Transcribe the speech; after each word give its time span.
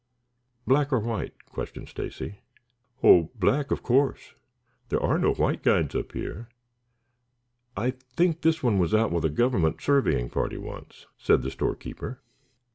"Black 0.65 0.91
or 0.91 0.99
white?" 0.99 1.45
questioned 1.51 1.87
Stacy. 1.87 2.39
"Oh, 3.03 3.29
black, 3.35 3.69
of 3.69 3.83
course. 3.83 4.33
There 4.89 4.99
are 4.99 5.19
no 5.19 5.31
white 5.35 5.61
guides 5.61 5.93
up 5.93 6.13
here. 6.13 6.49
I 7.77 7.91
think 7.91 8.41
this 8.41 8.63
one 8.63 8.79
was 8.79 8.95
out 8.95 9.11
with 9.11 9.25
a 9.25 9.29
government 9.29 9.79
surveying 9.79 10.31
party 10.31 10.57
once," 10.57 11.05
said 11.19 11.43
the 11.43 11.51
store 11.51 11.75
keeper. 11.75 12.19